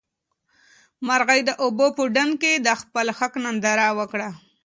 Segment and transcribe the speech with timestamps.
[1.07, 4.29] مرغۍ د اوبو په ډنډ کې د خپل حق ننداره وکړه.